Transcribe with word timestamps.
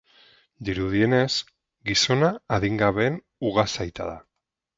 Dirudienez, 0.69 1.33
gizona 1.89 2.31
adingabeen 2.57 3.21
ugazaita 3.53 4.11
da. 4.11 4.19